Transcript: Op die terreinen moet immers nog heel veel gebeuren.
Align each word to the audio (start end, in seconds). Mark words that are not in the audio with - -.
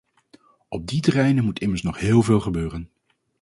Op 0.69 0.87
die 0.87 1.01
terreinen 1.01 1.43
moet 1.43 1.59
immers 1.59 1.81
nog 1.81 1.99
heel 1.99 2.21
veel 2.21 2.39
gebeuren. 2.39 2.89